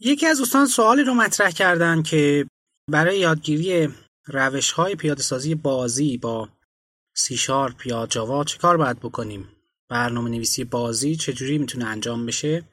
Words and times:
یکی 0.00 0.26
از 0.26 0.38
دوستان 0.38 0.66
سوالی 0.66 1.02
رو 1.02 1.14
مطرح 1.14 1.50
کردن 1.50 2.02
که 2.02 2.46
برای 2.90 3.18
یادگیری 3.18 3.88
روش 4.26 4.72
های 4.72 4.94
پیاده 4.96 5.22
سازی 5.22 5.54
بازی 5.54 6.18
با 6.18 6.48
سی 7.16 7.36
شارپ 7.36 7.86
یا 7.86 8.06
جاوا 8.06 8.44
چه 8.44 8.58
کار 8.58 8.76
باید 8.76 9.00
بکنیم؟ 9.00 9.48
برنامه 9.88 10.30
نویسی 10.30 10.64
بازی 10.64 11.16
چجوری 11.16 11.58
می‌تونه 11.58 11.84
انجام 11.84 12.26
بشه؟ 12.26 12.64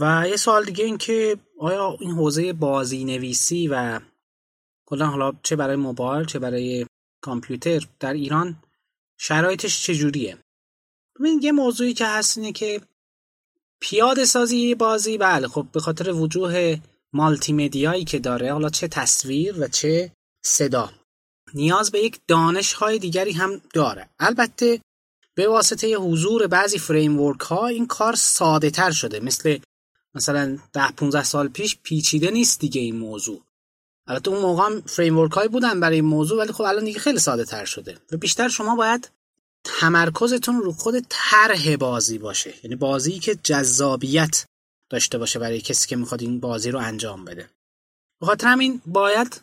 و 0.00 0.24
یه 0.28 0.36
سوال 0.36 0.64
دیگه 0.64 0.84
این 0.84 0.98
که 0.98 1.36
آیا 1.58 1.96
این 2.00 2.10
حوزه 2.10 2.52
بازی 2.52 3.04
نویسی 3.04 3.68
و 3.68 4.00
کلا 4.86 5.06
حالا 5.06 5.32
چه 5.42 5.56
برای 5.56 5.76
موبایل 5.76 6.26
چه 6.26 6.38
برای 6.38 6.86
کامپیوتر 7.22 7.86
در 8.00 8.12
ایران 8.12 8.62
شرایطش 9.18 9.82
چجوریه؟ 9.82 10.38
ببینید 11.18 11.44
یه 11.44 11.52
موضوعی 11.52 11.94
که 11.94 12.06
هست 12.06 12.38
اینه 12.38 12.52
که 12.52 12.80
پیاده 13.80 14.24
سازی 14.24 14.74
بازی 14.74 15.18
بله. 15.18 15.48
خب 15.48 15.66
به 15.72 15.80
خاطر 15.80 16.12
وجوه 16.12 16.78
مالتی 17.12 17.52
مدیایی 17.52 18.04
که 18.04 18.18
داره 18.18 18.52
حالا 18.52 18.68
چه 18.68 18.88
تصویر 18.88 19.60
و 19.60 19.68
چه 19.68 20.12
صدا. 20.44 20.90
نیاز 21.54 21.90
به 21.90 21.98
یک 21.98 22.20
دانش 22.28 22.72
های 22.72 22.98
دیگری 22.98 23.32
هم 23.32 23.62
داره. 23.74 24.08
البته 24.18 24.80
به 25.34 25.48
واسطه 25.48 25.96
حضور 25.96 26.46
بعضی 26.46 26.78
framework 26.78 27.40
ها 27.40 27.66
این 27.66 27.86
کار 27.86 28.14
ساده 28.14 28.70
تر 28.70 28.90
شده. 28.90 29.20
مثل 29.20 29.58
مثلا 30.14 30.58
ده 30.72 30.90
15 30.90 31.24
سال 31.24 31.48
پیش 31.48 31.78
پیچیده 31.82 32.30
نیست 32.30 32.60
دیگه 32.60 32.80
این 32.80 32.96
موضوع. 32.96 33.42
البته 34.06 34.30
اون 34.30 34.40
موقع 34.42 34.62
هم 34.64 34.80
framework 34.80 35.32
هایی 35.32 35.48
بودن 35.48 35.80
برای 35.80 35.96
این 35.96 36.04
موضوع 36.04 36.38
ولی 36.38 36.52
خب 36.52 36.62
الان 36.62 36.84
دیگه 36.84 36.98
خیلی 36.98 37.18
ساده 37.18 37.44
تر 37.44 37.64
شده. 37.64 37.98
و 38.12 38.16
بیشتر 38.16 38.48
شما 38.48 38.76
باید 38.76 39.10
تمرکزتون 39.64 40.60
رو 40.62 40.72
خود 40.72 41.06
طرح 41.08 41.76
بازی 41.76 42.18
باشه. 42.18 42.54
یعنی 42.62 42.76
بازی 42.76 43.18
که 43.18 43.34
جذابیت 43.34 44.44
داشته 44.90 45.18
باشه 45.18 45.38
برای 45.38 45.60
کسی 45.60 45.88
که 45.88 45.96
می‌خواد 45.96 46.22
این 46.22 46.40
بازی 46.40 46.70
رو 46.70 46.78
انجام 46.78 47.24
بده. 47.24 47.50
بخاطر 48.20 48.46
همین 48.46 48.82
باید 48.86 49.40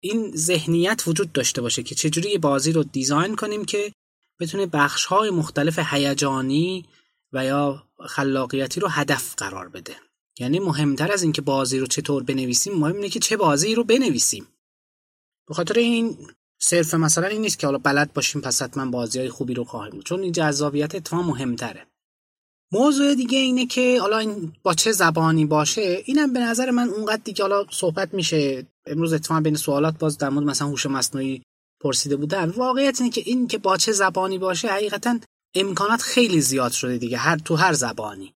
این 0.00 0.36
ذهنیت 0.36 1.02
وجود 1.06 1.32
داشته 1.32 1.60
باشه 1.60 1.82
که 1.82 1.94
چجوری 1.94 2.38
بازی 2.38 2.72
رو 2.72 2.82
دیزاین 2.82 3.36
کنیم 3.36 3.64
که 3.64 3.92
بتونه 4.40 4.66
بخش 4.66 5.04
های 5.04 5.30
مختلف 5.30 5.78
هیجانی 5.78 6.84
و 7.32 7.44
یا 7.44 7.88
خلاقیتی 8.06 8.80
رو 8.80 8.88
هدف 8.88 9.34
قرار 9.34 9.68
بده. 9.68 9.96
یعنی 10.38 10.58
مهمتر 10.58 11.12
از 11.12 11.22
اینکه 11.22 11.42
بازی 11.42 11.78
رو 11.78 11.86
چطور 11.86 12.22
بنویسیم 12.22 12.74
مهم 12.74 12.94
اینه 12.94 13.08
که 13.08 13.20
چه 13.20 13.36
بازی 13.36 13.74
رو 13.74 13.84
بنویسیم. 13.84 14.48
به 15.48 15.54
خاطر 15.54 15.78
این 15.78 16.18
صرف 16.60 16.94
مثلا 16.94 17.26
این 17.26 17.40
نیست 17.40 17.58
که 17.58 17.66
حالا 17.66 17.78
بلد 17.78 18.12
باشیم 18.12 18.40
پس 18.40 18.62
حتما 18.62 18.90
بازی 18.90 19.18
های 19.18 19.28
خوبی 19.28 19.54
رو 19.54 19.64
خواهیم 19.64 20.02
چون 20.02 20.20
این 20.20 20.32
جذابیت 20.32 20.94
اتفاقا 20.94 21.22
مهمتره. 21.22 21.86
موضوع 22.72 23.14
دیگه 23.14 23.38
اینه 23.38 23.66
که 23.66 24.00
حالا 24.00 24.18
این 24.18 24.52
با 24.62 24.74
چه 24.74 24.92
زبانی 24.92 25.46
باشه 25.46 26.02
اینم 26.04 26.32
به 26.32 26.40
نظر 26.40 26.70
من 26.70 26.88
اونقدر 26.88 27.20
دیگه 27.24 27.44
حالا 27.44 27.66
صحبت 27.70 28.14
میشه 28.14 28.66
امروز 28.86 29.12
اتفاقا 29.12 29.40
بین 29.40 29.56
سوالات 29.56 29.98
باز 29.98 30.18
در 30.18 30.28
مورد 30.28 30.46
مثلا 30.46 30.68
هوش 30.68 30.86
مصنوعی 30.86 31.42
پرسیده 31.80 32.16
بودن 32.16 32.48
واقعیت 32.50 33.00
اینه 33.00 33.12
که 33.12 33.22
این 33.24 33.48
که 33.48 33.58
با 33.58 33.76
چه 33.76 33.92
زبانی 33.92 34.38
باشه 34.38 34.68
حقیقتا 34.68 35.18
امکانات 35.54 36.02
خیلی 36.02 36.40
زیاد 36.40 36.72
شده 36.72 36.98
دیگه 36.98 37.16
هر 37.16 37.38
تو 37.38 37.56
هر 37.56 37.72
زبانی. 37.72 38.34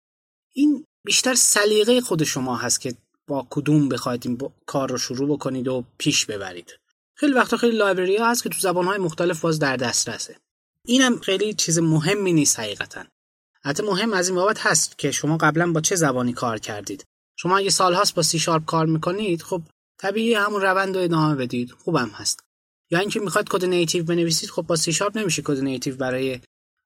این 0.54 0.84
بیشتر 1.04 1.34
سلیقه 1.34 2.00
خود 2.00 2.24
شما 2.24 2.56
هست 2.56 2.80
که 2.80 2.94
با 3.28 3.46
کدوم 3.50 3.88
بخواید 3.88 4.26
این 4.26 4.38
کار 4.66 4.90
رو 4.90 4.98
شروع 4.98 5.28
بکنید 5.36 5.68
و 5.68 5.84
پیش 5.98 6.26
ببرید. 6.26 6.78
خیلی 7.18 7.32
وقتا 7.32 7.56
خیلی 7.56 7.76
library 7.76 8.16
ها 8.16 8.30
هست 8.30 8.42
که 8.42 8.48
تو 8.48 8.58
زبانهای 8.60 8.98
مختلف 8.98 9.40
باز 9.40 9.58
در 9.58 9.76
دسترسه. 9.76 10.36
اینم 10.84 11.20
خیلی 11.20 11.54
چیز 11.54 11.78
مهمی 11.78 12.32
نیست 12.32 12.60
حقیقتا. 12.60 13.04
حتی 13.62 13.82
مهم 13.82 14.12
از 14.12 14.28
این 14.28 14.36
بابت 14.36 14.66
هست 14.66 14.98
که 14.98 15.10
شما 15.10 15.36
قبلا 15.36 15.72
با 15.72 15.80
چه 15.80 15.96
زبانی 15.96 16.32
کار 16.32 16.58
کردید. 16.58 17.04
شما 17.36 17.58
اگه 17.58 17.70
سال 17.70 17.94
هاست 17.94 18.14
با 18.14 18.22
سی 18.22 18.38
شارپ 18.38 18.64
کار 18.64 18.86
می‌کنید 18.86 19.42
خب 19.42 19.62
طبیعی 19.98 20.34
همون 20.34 20.60
روند 20.60 20.96
رو 20.96 21.02
ادامه 21.02 21.34
بدید. 21.34 21.70
خوبم 21.70 22.10
هست. 22.14 22.40
یا 22.90 22.98
اینکه 22.98 23.20
می‌خواید 23.20 23.48
کد 23.48 23.64
native 23.64 24.04
بنویسید 24.04 24.50
خب 24.50 24.62
با 24.62 24.76
سی 24.76 24.92
شارپ 24.92 25.18
نمیشه 25.18 25.42
کد 25.42 25.58
native 25.58 25.96
برای 25.96 26.40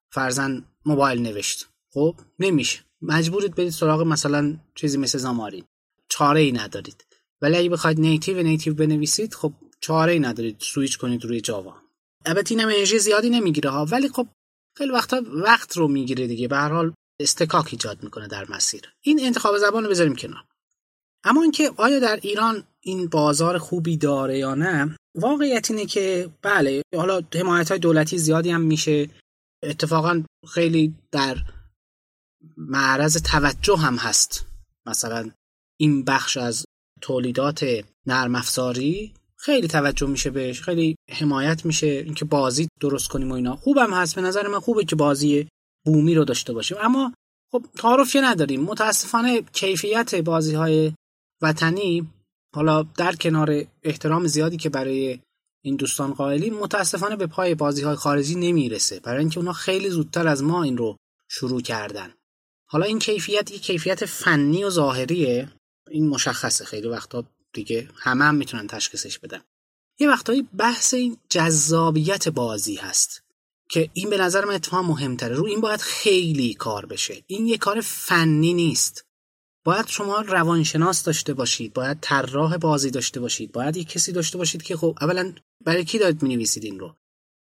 فرضا 0.09 0.65
موبایل 0.85 1.21
نوشت. 1.21 1.67
خب 1.93 2.15
نمیشه. 2.39 2.79
مجبورید 3.01 3.55
برید 3.55 3.69
سراغ 3.69 4.01
مثلا 4.01 4.57
چیزی 4.75 4.97
مثل 4.97 5.17
زمارین 5.17 5.63
چاره 6.09 6.39
ای 6.39 6.51
ندارید. 6.51 7.05
ولی 7.41 7.57
اگه 7.57 7.69
بخواید 7.69 7.99
نیتیو 7.99 8.43
نیتیو 8.43 8.73
بنویسید 8.73 9.33
خب 9.33 9.53
چاره 9.81 10.11
ای 10.13 10.19
ندارید. 10.19 10.59
سویچ 10.59 10.97
کنید 10.97 11.25
روی 11.25 11.41
جاوا. 11.41 11.81
البته 12.25 12.55
اینم 12.55 12.67
انرژی 12.67 12.99
زیادی 12.99 13.29
نمی‌گیره 13.29 13.69
ها. 13.69 13.85
ولی 13.85 14.09
خب 14.09 14.27
خیلی 14.77 14.91
وقتا 14.91 15.23
وقت 15.27 15.77
رو 15.77 15.87
می‌گیره 15.87 16.27
دیگه. 16.27 16.47
به 16.47 16.55
هر 16.55 16.69
حال 16.69 16.93
استکاک 17.19 17.67
ایجاد 17.71 18.03
می‌کنه 18.03 18.27
در 18.27 18.51
مسیر. 18.51 18.93
این 19.01 19.25
انتخاب 19.25 19.57
زبان 19.57 19.83
رو 19.83 19.89
بذاریم 19.89 20.15
کنار. 20.15 20.43
اما 21.23 21.41
اینکه 21.41 21.71
آیا 21.77 21.99
در 21.99 22.19
ایران 22.21 22.63
این 22.81 23.07
بازار 23.07 23.57
خوبی 23.57 23.97
داره 23.97 24.37
یا 24.37 24.55
نه 24.55 24.97
واقعیت 25.15 25.71
اینه 25.71 25.85
که 25.85 26.29
بله 26.41 26.81
حالا 26.95 27.21
حمایت 27.35 27.69
های 27.69 27.79
دولتی 27.79 28.17
زیادی 28.17 28.51
هم 28.51 28.61
میشه. 28.61 29.09
اتفاقا 29.63 30.23
خیلی 30.47 30.95
در 31.11 31.37
معرض 32.57 33.17
توجه 33.17 33.77
هم 33.77 33.95
هست. 33.95 34.45
مثلا 34.85 35.31
این 35.79 36.03
بخش 36.05 36.37
از 36.37 36.65
تولیدات 37.01 37.65
نرم 38.05 38.35
افزاری 38.35 39.13
خیلی 39.41 39.67
توجه 39.67 40.07
میشه 40.07 40.29
بهش 40.29 40.61
خیلی 40.61 40.95
حمایت 41.09 41.65
میشه 41.65 41.87
اینکه 41.87 42.25
بازی 42.25 42.67
درست 42.79 43.07
کنیم 43.07 43.31
و 43.31 43.33
اینا. 43.33 43.55
خوبم 43.55 43.93
هست 43.93 44.15
به 44.15 44.21
نظر 44.21 44.47
من 44.47 44.59
خوبه 44.59 44.85
که 44.85 44.95
بازی 44.95 45.47
بومی 45.85 46.15
رو 46.15 46.23
داشته 46.25 46.53
باشیم. 46.53 46.77
اما 46.81 47.13
خب 47.51 47.65
تعارف 47.77 48.15
نداریم. 48.15 48.61
متاسفانه 48.61 49.41
کیفیت 49.41 50.15
بازی 50.15 50.55
های 50.55 50.93
وطنی 51.41 52.09
حالا 52.55 52.83
در 52.83 53.15
کنار 53.15 53.65
احترام 53.83 54.27
زیادی 54.27 54.57
که 54.57 54.69
برای 54.69 55.19
این 55.63 55.75
دوستان 55.75 56.13
قائلیم 56.13 56.53
متاسفانه 56.53 57.15
به 57.15 57.27
پای 57.27 57.55
بازی 57.55 57.81
های 57.81 57.95
خارجی 57.95 58.35
نمی‌رسه. 58.35 58.99
برای 58.99 59.19
اینکه 59.19 59.39
اونا 59.39 59.53
خیلی 59.53 59.89
زودتر 59.89 60.27
از 60.27 60.43
ما 60.43 60.63
این 60.63 60.77
رو 60.77 60.97
شروع 61.29 61.61
کردن. 61.61 62.13
حالا 62.69 62.85
این 62.85 62.99
کیفیت 62.99 63.51
یک 63.51 63.61
کیفیت 63.61 64.05
فنی 64.05 64.63
و 64.63 64.69
ظاهریه. 64.69 65.49
این 65.91 66.09
مشخصه 66.09 66.65
خیلی 66.65 66.87
وقتا. 66.87 67.25
دیگه 67.53 67.89
همه 67.95 68.25
هم 68.25 68.35
می‌تونن 68.35 68.67
تشخیصش 68.67 69.19
بدن. 69.19 69.41
یه 69.99 70.09
وقتایی 70.09 70.41
بحث 70.41 70.93
این 70.93 71.17
جذابیت 71.29 72.29
بازی 72.29 72.75
هست 72.75 73.23
که 73.69 73.89
این 73.93 74.09
به 74.09 74.17
نظر 74.17 74.45
من 74.45 74.53
اتفاقا 74.53 74.83
مهمتره. 74.83 75.35
رو 75.35 75.45
این 75.45 75.61
باید 75.61 75.81
خیلی 75.81 76.53
کار 76.53 76.85
بشه. 76.85 77.23
این 77.27 77.47
یه 77.47 77.57
کار 77.57 77.81
فنی 77.81 78.53
نیست. 78.53 79.05
باید 79.65 79.87
شما 79.87 80.21
روانشناس 80.21 81.03
داشته 81.03 81.33
باشید 81.33 81.73
باید 81.73 81.97
طراح 82.01 82.57
بازی 82.57 82.91
داشته 82.91 83.19
باشید 83.19 83.51
باید 83.51 83.77
یک 83.77 83.89
کسی 83.89 84.11
داشته 84.11 84.37
باشید 84.37 84.63
که 84.63 84.77
خب 84.77 84.97
اولا 85.01 85.33
برای 85.65 85.85
کی 85.85 85.99
دارید 85.99 86.23
می‌نویسید 86.23 86.63
این 86.63 86.79
رو؟ 86.79 86.95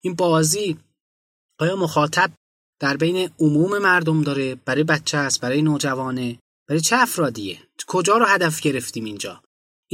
این 0.02 0.14
بازی 0.14 0.78
آیا 1.58 1.76
مخاطب 1.76 2.30
در 2.80 2.96
بین 2.96 3.30
عموم 3.38 3.78
مردم 3.78 4.22
داره؟ 4.22 4.54
برای 4.54 4.84
بچه 4.84 5.18
است 5.18 5.40
برای 5.40 5.62
نوجوانه؟ 5.62 6.38
برای 6.68 6.80
چه 6.80 6.96
افرادیه؟ 6.96 7.58
کجا 7.86 8.16
رو 8.16 8.26
هدف 8.26 8.60
گرفتیم 8.60 9.04
اینجا؟ 9.04 9.42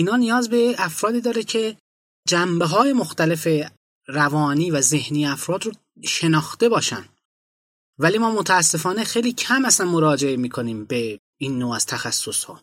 اینا 0.00 0.16
نیاز 0.16 0.50
به 0.50 0.74
افرادی 0.78 1.20
داره 1.20 1.42
که 1.42 1.76
جنبه 2.28 2.66
های 2.66 2.92
مختلف 2.92 3.48
روانی 4.08 4.70
و 4.70 4.80
ذهنی 4.80 5.26
افراد 5.26 5.66
رو 5.66 5.72
شناخته 6.04 6.68
باشن. 6.68 7.04
ولی 7.98 8.18
ما 8.18 8.30
متاسفانه 8.30 9.04
خیلی 9.04 9.32
کم 9.32 9.64
اصلا 9.64 9.90
مراجعه 9.90 10.36
می‌کنیم 10.36 10.84
به 10.84 11.18
این 11.40 11.58
نوع 11.58 11.74
از 11.74 11.86
تخصص 11.86 12.44
ها 12.44 12.62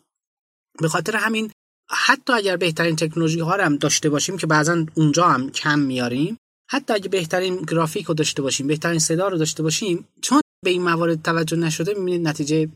به 0.78 0.88
خاطر 0.88 1.16
همین 1.16 1.50
حتی 1.90 2.32
اگر 2.32 2.56
بهترین 2.56 2.96
تکنولوژی 2.96 3.40
ها 3.40 3.56
رو 3.56 3.64
هم 3.64 3.76
داشته 3.76 4.10
باشیم 4.10 4.36
که 4.36 4.46
بعضا 4.46 4.86
اونجا 4.94 5.28
هم 5.28 5.50
کم 5.50 5.78
میاریم 5.78 6.36
حتی 6.70 6.92
اگه 6.92 7.08
بهترین 7.08 7.56
گرافیک 7.56 8.06
رو 8.06 8.14
داشته 8.14 8.42
باشیم 8.42 8.66
بهترین 8.66 8.98
صدا 8.98 9.28
رو 9.28 9.38
داشته 9.38 9.62
باشیم 9.62 10.08
چون 10.22 10.40
به 10.64 10.70
این 10.70 10.82
موارد 10.82 11.22
توجه 11.22 11.56
نشده 11.56 11.94
می‌بینید 11.94 12.28
نتیجه 12.28 12.68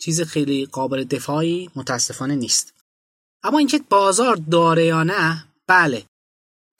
چیز 0.00 0.22
خیلی 0.22 0.66
قابل 0.66 1.04
دفاعی 1.04 1.70
متاسفانه 1.76 2.34
نیست. 2.34 2.77
اما 3.44 3.58
اینکه 3.58 3.78
بازار 3.90 4.36
داره 4.36 4.84
یا 4.84 5.02
نه 5.02 5.48
بله. 5.68 6.06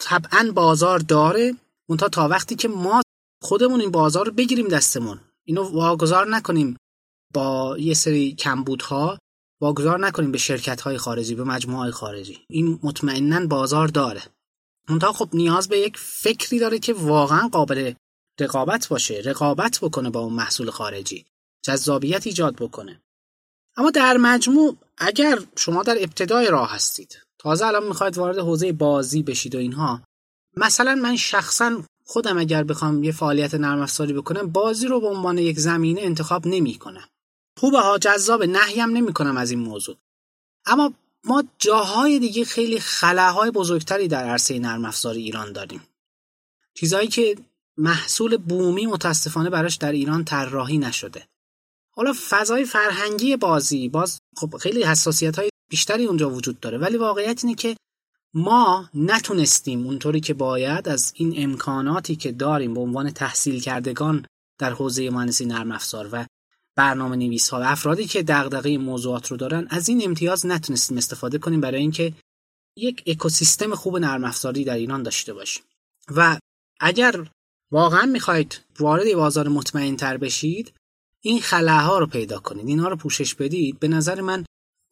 طبعا 0.00 0.52
بازار 0.54 0.98
داره 0.98 1.56
منتها 1.90 2.08
تا 2.08 2.28
وقتی 2.28 2.54
که 2.54 2.68
ما 2.68 3.02
خودمون 3.42 3.80
این 3.80 3.90
بازار 3.90 4.26
رو 4.26 4.32
بگیریم 4.32 4.68
دستمون. 4.68 5.20
اینو 5.46 5.62
واگذار 5.62 6.28
نکنیم 6.28 6.76
با 7.34 7.76
یه 7.78 7.94
سری 7.94 8.34
کمبودها 8.34 9.18
واگذار 9.60 9.98
نکنیم 9.98 10.32
به 10.32 10.38
شرکت 10.38 10.80
های 10.80 10.98
خارجی 10.98 11.34
به 11.34 11.44
مجموعه 11.44 11.78
های 11.80 11.90
خارجی. 11.90 12.44
این 12.50 12.80
مطمئنا 12.82 13.46
بازار 13.46 13.88
داره. 13.88 14.22
منتها 14.90 15.12
خب 15.12 15.28
نیاز 15.32 15.68
به 15.68 15.78
یک 15.78 15.96
فکری 15.96 16.58
داره 16.58 16.78
که 16.78 16.92
واقعا 16.94 17.48
قابل 17.48 17.94
رقابت 18.40 18.88
باشه 18.88 19.22
رقابت 19.24 19.78
بکنه 19.82 20.10
با 20.10 20.20
اون 20.20 20.32
محصول 20.32 20.70
خارجی. 20.70 21.26
جذابیت 21.64 22.26
ایجاد 22.26 22.56
بکنه. 22.56 23.00
اما 23.78 23.90
در 23.90 24.16
مجموع 24.16 24.76
اگر 24.98 25.38
شما 25.56 25.82
در 25.82 25.96
ابتدای 26.00 26.46
راه 26.46 26.74
هستید 26.74 27.18
تازه 27.38 27.66
الان 27.66 27.86
می‌خواید 27.86 28.18
وارد 28.18 28.38
حوزه 28.38 28.72
بازی 28.72 29.22
بشید 29.22 29.54
و 29.54 29.58
اینها 29.58 30.02
مثلا 30.56 30.94
من 30.94 31.16
شخصا 31.16 31.82
خودم 32.04 32.38
اگر 32.38 32.64
بخوام 32.64 33.04
یه 33.04 33.12
فعالیت 33.12 33.54
نرم 33.54 33.80
افزاری 33.80 34.12
بکنم 34.12 34.46
بازی 34.46 34.86
رو 34.86 35.00
به 35.00 35.06
عنوان 35.06 35.38
یک 35.38 35.58
زمینه 35.58 36.00
انتخاب 36.00 36.46
نمی 36.46 36.74
کنم 36.74 37.08
خوبه 37.58 37.80
ها 37.80 37.98
جذاب 37.98 38.42
نهیم 38.42 38.90
نمی 38.90 39.12
کنم 39.12 39.36
از 39.36 39.50
این 39.50 39.60
موضوع. 39.60 39.96
اما 40.66 40.92
ما 41.24 41.44
جاهای 41.58 42.18
دیگه 42.18 42.44
خیلی 42.44 42.80
خلاهای 42.80 43.50
بزرگتری 43.50 44.08
در 44.08 44.24
عرصه 44.24 44.58
نرم 44.58 44.84
افزار 44.84 45.14
ایران 45.14 45.52
داریم. 45.52 45.82
چیزهایی 46.74 47.08
که 47.08 47.36
محصول 47.76 48.36
بومی 48.36 48.86
متاسفانه 48.86 49.50
براش 49.50 49.76
در 49.76 49.92
ایران 49.92 50.24
طراحی 50.24 50.78
نشده. 50.78 51.28
حالا 51.98 52.14
فضای 52.28 52.64
فرهنگی 52.64 53.36
بازی 53.36 53.88
باز 53.88 54.20
خب 54.36 54.56
خیلی 54.56 54.82
حساسیت 54.82 55.38
های 55.38 55.50
بیشتری 55.70 56.04
اونجا 56.04 56.30
وجود 56.30 56.60
داره 56.60 56.78
ولی 56.78 56.96
واقعیت 56.96 57.44
اینه 57.44 57.56
که 57.56 57.76
ما 58.34 58.90
نتونستیم 58.94 59.86
اونطوری 59.86 60.20
که 60.20 60.34
باید 60.34 60.88
از 60.88 61.12
این 61.16 61.34
امکاناتی 61.36 62.16
که 62.16 62.32
داریم 62.32 62.74
به 62.74 62.80
عنوان 62.80 63.10
تحصیل 63.10 63.60
کردگان 63.60 64.26
در 64.58 64.72
حوزه 64.72 65.10
مهندسی 65.10 65.46
نرم 65.46 65.72
افزار 65.72 66.08
و 66.12 66.26
برنامه 66.76 67.16
نویس 67.16 67.48
ها 67.48 67.60
و 67.60 67.62
افرادی 67.62 68.06
که 68.06 68.22
دغدغه 68.22 68.78
موضوعات 68.78 69.30
رو 69.30 69.36
دارن 69.36 69.66
از 69.70 69.88
این 69.88 70.04
امتیاز 70.04 70.46
نتونستیم 70.46 70.96
استفاده 70.96 71.38
کنیم 71.38 71.60
برای 71.60 71.80
اینکه 71.80 72.14
یک 72.76 73.02
اکوسیستم 73.06 73.74
خوب 73.74 73.96
نرم 73.96 74.24
افزاری 74.24 74.64
در 74.64 74.74
ایران 74.74 75.02
داشته 75.02 75.34
باشیم. 75.34 75.62
و 76.16 76.38
اگر 76.80 77.26
واقعا 77.70 78.06
می‌خواید 78.06 78.60
وارد 78.78 79.14
بازار 79.14 79.48
مطمئن 79.48 79.96
تر 79.96 80.16
بشید 80.16 80.72
این 81.20 81.40
خلاها 81.40 81.98
رو 81.98 82.06
پیدا 82.06 82.38
کنید. 82.38 82.68
اینها 82.68 82.88
رو 82.88 82.96
پوشش 82.96 83.34
بدید. 83.34 83.78
به 83.78 83.88
نظر 83.88 84.20
من 84.20 84.44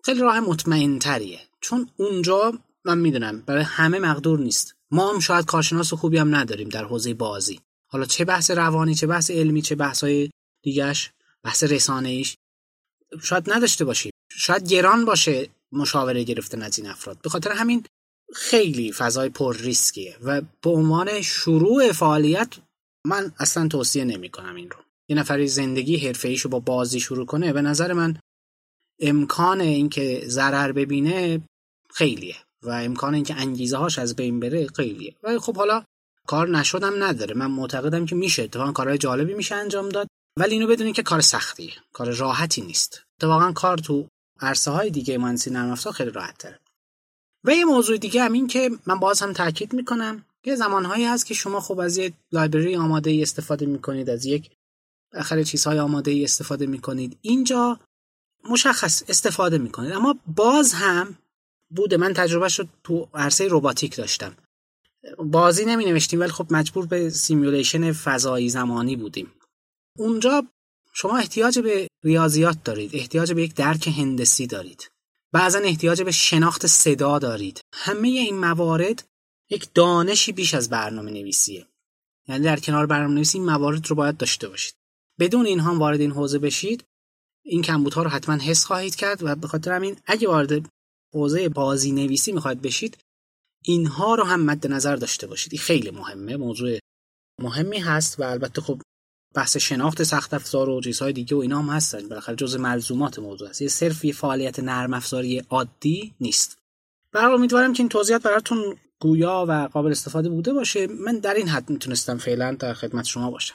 خیلی 0.05 0.21
راه 0.21 0.41
مطمئن 0.41 0.99
تریه 0.99 1.41
چون 1.61 1.91
اونجا 1.97 2.53
من 2.85 2.99
می‌دونم 2.99 3.41
برای 3.41 3.63
همه 3.63 3.99
مقدور 3.99 4.39
نیست. 4.39 4.75
ما 4.91 5.13
هم 5.13 5.21
شاید 5.21 5.45
کارشناس 5.45 5.95
خوبی 5.95 6.19
هم 6.19 6.35
نداریم 6.35 6.69
در 6.69 6.85
حوزه 6.85 7.15
بازی. 7.15 7.61
حالا 7.89 8.05
چه 8.05 8.25
بحث 8.25 8.51
روانی 8.51 8.95
چه 8.95 9.07
بحث 9.07 9.31
علمی 9.31 9.63
چه 9.63 9.75
بحث 9.75 10.05
های 10.05 10.31
دیگهش 10.63 11.11
بحث 11.45 11.65
رسانه 11.65 12.09
ایش 12.09 12.37
شاید 13.23 13.53
نداشته 13.53 13.85
باشیم. 13.85 14.13
شاید 14.33 14.69
گران 14.69 15.05
باشه 15.05 15.49
مشاوره 15.73 16.25
گرفتن 16.25 16.63
از 16.63 16.79
این 16.79 16.89
افراد. 16.89 17.19
به 17.23 17.31
خاطر 17.31 17.53
همین 17.53 17.85
خیلی 18.35 18.93
فضای 18.93 19.29
پر 19.29 19.57
ریسکیه 19.57 20.17
و 20.23 20.43
به 20.63 20.71
عنوان 20.71 21.23
شروع 21.23 21.93
فعالیت 21.93 22.55
من 23.05 23.33
اصلا 23.39 23.69
توصیه 23.69 24.05
نمی 24.05 24.29
کنم 24.29 24.55
این 24.55 24.71
رو. 24.71 24.86
یه 25.09 25.17
نفری 25.17 25.49
زندگی 25.49 25.97
حرفه 25.97 26.37
رو 26.43 26.51
با 26.51 26.61
بازی 26.61 27.01
شروع 27.01 27.27
کنه 27.27 27.53
به 27.53 27.63
نظر 27.63 27.93
من 27.93 28.19
امکان 29.01 29.61
اینکه 29.61 30.23
ضرر 30.27 30.73
ببینه 30.73 31.41
خیلیه 31.95 32.37
و 32.63 32.71
امکان 32.71 33.15
اینکه 33.15 33.35
انگیزه 33.35 33.77
هاش 33.77 33.99
از 33.99 34.17
بین 34.17 34.41
بره 34.41 34.67
خیلیه. 34.67 35.15
ولی 35.23 35.39
خب 35.39 35.57
حالا 35.57 35.85
کار 36.27 36.49
نشدم 36.49 37.05
نداره. 37.05 37.35
من 37.35 37.51
معتقدم 37.51 38.07
که 38.07 38.15
میشه. 38.15 38.43
اتفاقا 38.43 38.73
کارهای 38.73 38.99
جالبی 38.99 39.35
میشه 39.35 39.55
انجام 39.55 39.89
داد. 39.89 40.09
ولی 40.39 40.55
اینو 40.55 40.67
بدونید 40.67 40.95
که 40.95 41.03
کار 41.03 41.21
سختیه. 41.21 41.73
کار 41.93 42.11
راحتی 42.11 42.63
نیست. 42.63 43.03
اتفاقا 43.19 43.53
کار 43.53 43.79
تو 43.79 44.09
عرصه 44.41 44.71
های 44.71 44.91
دیگه 44.91 45.19
مهندسی 45.19 45.51
نرم 45.51 45.71
افزار 45.71 45.93
خیلی 45.93 46.11
راحت 46.11 46.39
تره 46.39 46.61
و 47.45 47.55
یه 47.55 47.65
موضوع 47.65 47.97
دیگه 47.97 48.23
هم 48.23 48.33
این 48.33 48.47
که 48.47 48.71
من 48.87 48.99
باز 48.99 49.23
هم 49.23 49.33
تاکید 49.33 49.73
می‌کنم. 49.73 50.25
یه 50.45 50.55
زمانهایی 50.55 51.05
هست 51.05 51.27
که 51.27 51.35
شما 51.35 51.61
خب 51.61 51.79
از 51.79 51.97
یک 51.97 52.15
لایبرری 52.33 52.77
آماده 52.77 53.19
استفاده 53.23 53.67
می‌کنید 53.67 54.11
از 54.11 54.27
یک 54.27 54.51
اخر 55.17 55.43
چیزهای 55.43 55.79
آماده 55.79 56.11
ای 56.11 56.25
استفاده 56.25 56.67
می‌کنید. 56.67 57.19
اینجا 57.23 57.81
مشخص 58.51 59.03
استفاده 59.09 59.59
می‌کنید. 59.59 59.93
اما 59.93 60.19
باز 60.27 60.73
هم 60.73 61.19
بوده 61.71 61.97
من 61.97 62.13
تجربه 62.13 62.49
شد 62.49 62.69
تو 62.85 63.09
عرصه 63.15 63.49
روباتیک 63.49 63.97
داشتم. 63.97 64.37
بازی 65.19 65.65
نمی 65.65 65.85
نوشتیم 65.85 66.21
ولی 66.21 66.31
خب 66.31 66.47
مجبور 66.51 66.87
به 66.87 67.11
simulation 67.11 67.93
فضایی 67.93 68.49
زمانی 68.49 68.97
بودیم. 68.97 69.33
اونجا 69.99 70.45
شما 70.93 71.17
احتیاج 71.17 71.59
به 71.59 71.89
ریاضیات 72.05 72.65
دارید 72.65 72.91
احتیاج 72.95 73.33
به 73.33 73.43
یک 73.43 73.55
درک 73.55 73.89
هندسی 73.89 74.47
دارید. 74.47 74.91
بعضا 75.33 75.59
احتیاج 75.59 76.03
به 76.03 76.13
شناخت 76.13 76.67
صدا 76.67 77.19
دارید. 77.19 77.61
همه 77.73 78.09
این 78.09 78.39
موارد 78.39 79.05
یک 79.51 79.69
دانشی 79.75 80.33
بیش 80.33 80.55
از 80.55 80.71
برنامه 80.71 81.11
نویسیه 81.11 81.67
یعنی 82.29 82.45
در 82.45 82.61
کنار 82.61 82.87
برنامه 82.87 83.15
نویسی 83.15 83.39
این 83.39 83.47
موارد 83.47 83.87
رو 83.87 83.97
باید 83.97 84.17
داشته 84.17 84.49
باشید. 84.49 84.75
بدون 85.19 85.47
اینها 85.47 85.79
وارد 85.79 86.01
این 86.01 86.11
حوزه 86.11 86.39
بشید 86.39 86.85
این 87.45 87.63
کمبودها 87.63 88.03
رو 88.03 88.11
حتما 88.11 88.35
حس 88.37 88.65
خواهید 88.65 88.95
کرد 88.95 89.23
و 89.23 89.35
به 89.35 89.49
خاطر 89.49 89.73
همین 89.73 89.97
اگه 90.07 90.29
وارد 90.29 90.69
حوزه 91.15 91.49
بازی 91.49 91.93
نویسی 91.93 92.33
می‌خواید 92.33 92.63
بشید 92.63 92.99
اینها 93.65 94.15
رو 94.15 94.25
هم 94.25 94.41
مد 94.41 94.67
نظر 94.67 94.97
داشته 94.97 95.27
باشید. 95.27 95.53
این 95.53 95.63
خیلی 95.63 95.91
مهمه 95.91 96.37
موضوع 96.37 96.79
مهمی 97.41 97.79
هست 97.79 98.21
و 98.21 98.23
البته 98.23 98.63
خب 98.63 98.81
بحث 99.35 99.57
شناخت 99.57 100.03
سخت 100.03 100.35
افزار 100.35 100.69
و 100.69 100.81
چیزهای 100.81 101.13
دیگه 101.13 101.37
و 101.37 101.39
اینا 101.39 101.63
هم 101.63 101.69
هستن. 101.69 102.09
بالاخره 102.09 102.37
جز 102.37 102.57
ملزومات 102.57 103.19
موضوع 103.19 103.49
است. 103.49 103.63
یه 103.63 103.69
صرف 103.69 104.05
یه 104.05 104.13
فعالیت 104.13 104.61
نرم 104.61 104.95
افزاری 104.95 105.39
عادی 105.39 106.15
نیست. 106.21 106.59
برای 107.13 107.35
امیدوارم 107.35 107.73
که 107.73 107.83
این 107.83 107.89
توضیحات 107.89 108.23
براتون 108.23 108.77
گویا 109.01 109.47
و 109.49 109.69
قابل 109.73 109.91
استفاده 109.91 110.29
بوده 110.29 110.53
باشه. 110.53 110.87
من 110.87 111.19
در 111.19 111.35
این 111.35 111.49
حد 111.49 111.71
می‌تونستم 111.71 112.19
فعلا 112.19 112.55
در 112.55 112.75
خدمت 112.75 113.05
شما 113.05 113.31
باشم. 113.31 113.55